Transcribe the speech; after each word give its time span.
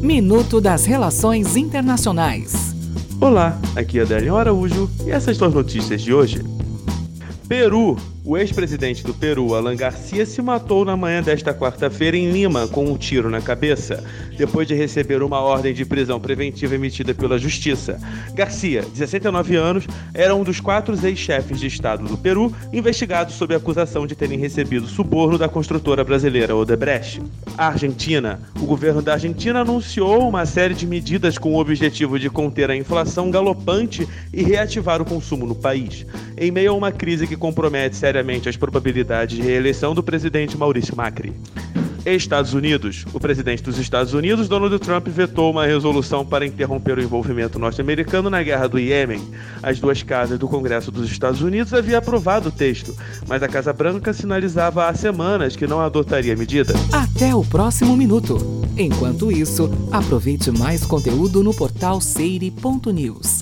Minuto 0.00 0.62
das 0.62 0.86
Relações 0.86 1.56
Internacionais. 1.56 2.74
Olá, 3.20 3.60
aqui 3.76 3.98
é 3.98 4.02
Adélio 4.02 4.34
Araújo 4.34 4.90
e 5.04 5.10
essas 5.10 5.36
são 5.36 5.48
as 5.48 5.52
notícias 5.52 6.00
de 6.00 6.14
hoje. 6.14 6.42
Peru 7.46 7.98
o 8.24 8.36
ex-presidente 8.36 9.02
do 9.02 9.14
Peru, 9.14 9.54
Alan 9.54 9.74
Garcia, 9.74 10.26
se 10.26 10.42
matou 10.42 10.84
na 10.84 10.96
manhã 10.96 11.22
desta 11.22 11.54
quarta-feira 11.54 12.16
em 12.16 12.30
Lima 12.30 12.68
com 12.68 12.84
um 12.84 12.96
tiro 12.96 13.30
na 13.30 13.40
cabeça, 13.40 14.04
depois 14.36 14.68
de 14.68 14.74
receber 14.74 15.22
uma 15.22 15.40
ordem 15.40 15.72
de 15.72 15.84
prisão 15.84 16.20
preventiva 16.20 16.74
emitida 16.74 17.14
pela 17.14 17.38
Justiça. 17.38 17.98
Garcia, 18.34 18.82
de 18.82 18.98
69 18.98 19.56
anos, 19.56 19.86
era 20.12 20.34
um 20.34 20.44
dos 20.44 20.60
quatro 20.60 20.94
ex-chefes 21.06 21.58
de 21.58 21.66
Estado 21.66 22.06
do 22.06 22.16
Peru 22.16 22.54
investigados 22.72 23.34
sob 23.34 23.54
acusação 23.54 24.06
de 24.06 24.14
terem 24.14 24.38
recebido 24.38 24.86
suborno 24.86 25.38
da 25.38 25.48
construtora 25.48 26.04
brasileira 26.04 26.54
Odebrecht. 26.54 27.22
A 27.56 27.68
Argentina. 27.68 28.40
O 28.60 28.66
governo 28.66 29.00
da 29.00 29.14
Argentina 29.14 29.60
anunciou 29.60 30.28
uma 30.28 30.44
série 30.44 30.74
de 30.74 30.86
medidas 30.86 31.38
com 31.38 31.54
o 31.54 31.58
objetivo 31.58 32.18
de 32.18 32.28
conter 32.28 32.70
a 32.70 32.76
inflação 32.76 33.30
galopante 33.30 34.06
e 34.32 34.42
reativar 34.42 35.00
o 35.00 35.04
consumo 35.04 35.46
no 35.46 35.54
país, 35.54 36.06
em 36.36 36.50
meio 36.50 36.72
a 36.72 36.74
uma 36.74 36.92
crise 36.92 37.26
que 37.26 37.36
compromete 37.36 37.96
seriamente 38.20 38.48
as 38.48 38.56
probabilidades 38.56 39.36
de 39.36 39.42
reeleição 39.42 39.94
do 39.94 40.02
presidente 40.02 40.56
Maurício 40.56 40.94
Macri. 40.94 41.32
Estados 42.04 42.54
Unidos. 42.54 43.04
O 43.12 43.20
presidente 43.20 43.62
dos 43.62 43.78
Estados 43.78 44.14
Unidos, 44.14 44.48
Donald 44.48 44.78
Trump, 44.78 45.06
vetou 45.08 45.50
uma 45.50 45.66
resolução 45.66 46.24
para 46.24 46.46
interromper 46.46 46.98
o 46.98 47.02
envolvimento 47.02 47.58
norte-americano 47.58 48.30
na 48.30 48.42
guerra 48.42 48.68
do 48.68 48.78
Iêmen. 48.78 49.22
As 49.62 49.78
duas 49.78 50.02
casas 50.02 50.38
do 50.38 50.48
Congresso 50.48 50.90
dos 50.90 51.10
Estados 51.10 51.42
Unidos 51.42 51.74
haviam 51.74 51.98
aprovado 51.98 52.48
o 52.48 52.52
texto, 52.52 52.96
mas 53.28 53.42
a 53.42 53.48
Casa 53.48 53.72
Branca 53.72 54.12
sinalizava 54.12 54.88
há 54.88 54.94
semanas 54.94 55.56
que 55.56 55.66
não 55.66 55.80
adotaria 55.80 56.36
medida. 56.36 56.74
Até 56.92 57.34
o 57.34 57.44
próximo 57.44 57.96
minuto. 57.96 58.38
Enquanto 58.78 59.30
isso, 59.30 59.70
aproveite 59.92 60.50
mais 60.50 60.84
conteúdo 60.84 61.42
no 61.42 61.54
portal 61.54 62.00
seire.news. 62.00 63.39